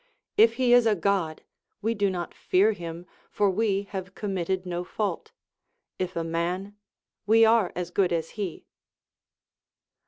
If 0.35 0.55
he 0.55 0.73
is 0.73 0.87
a 0.87 0.95
God, 0.95 1.43
we 1.79 1.93
do 1.93 2.09
not 2.09 2.33
fear 2.33 2.71
him, 2.71 3.05
for 3.29 3.51
we 3.51 3.83
have 3.91 4.15
committed 4.15 4.65
no 4.65 4.83
fault; 4.83 5.29
if 5.99 6.15
a 6.15 6.23
man, 6.23 6.75
we 7.27 7.45
are 7.45 7.71
as 7.75 7.91
good 7.91 8.11
as 8.11 8.31
he. 8.31 8.65